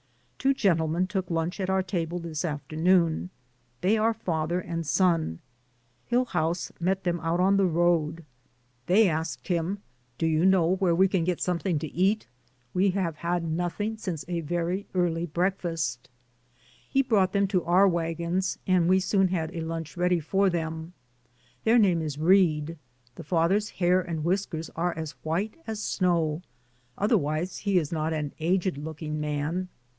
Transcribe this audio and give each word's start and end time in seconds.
Two 0.39 0.55
gentlemen 0.55 1.05
took 1.05 1.29
lunch 1.29 1.59
at 1.59 1.69
our 1.69 1.83
table 1.83 2.17
DAYS 2.17 2.43
ON 2.43 2.47
THE 2.47 2.49
ROAD. 2.49 2.51
97 2.71 2.83
this 2.83 2.93
afternoon; 2.95 3.29
they 3.81 3.97
are 3.99 4.13
father 4.15 4.59
and 4.59 4.87
son. 4.87 5.39
Hill 6.07 6.25
house 6.25 6.71
met 6.79 7.03
them 7.03 7.19
out 7.19 7.39
on 7.39 7.57
the 7.57 7.67
road; 7.67 8.25
they 8.87 9.07
asked 9.07 9.47
him, 9.49 9.83
"Do 10.17 10.25
you 10.25 10.43
know 10.43 10.77
where 10.77 10.95
we 10.95 11.07
can 11.07 11.23
get 11.23 11.39
some 11.39 11.59
thing 11.59 11.77
to 11.77 11.93
eat? 11.93 12.27
We 12.73 12.89
have 12.89 13.17
had 13.17 13.43
nothing 13.43 13.97
since 13.97 14.25
a 14.27 14.41
very 14.41 14.87
early 14.95 15.27
breakfast." 15.27 16.09
He 16.89 17.03
brought 17.03 17.33
them 17.33 17.47
to 17.49 17.63
our 17.65 17.87
wagons, 17.87 18.57
and 18.65 18.89
we 18.89 18.99
soon 18.99 19.27
had 19.27 19.53
a 19.53 19.61
lunch 19.61 19.95
ready 19.95 20.19
for 20.19 20.49
them. 20.49 20.93
Their 21.63 21.77
name 21.77 22.01
is 22.01 22.17
Reade, 22.17 22.79
the 23.13 23.23
father's 23.23 23.69
hair 23.69 24.01
and 24.01 24.23
whiskers 24.23 24.71
are 24.75 24.97
as 24.97 25.11
white 25.21 25.53
as 25.67 25.83
snow, 25.83 26.41
otherwise 26.97 27.59
he 27.59 27.77
is 27.77 27.91
not 27.91 28.11
an 28.13 28.33
aged 28.39 28.79
looking 28.79 29.19
man. 29.19 29.69